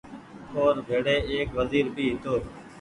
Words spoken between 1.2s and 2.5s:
ايڪ وزير بهي هيتو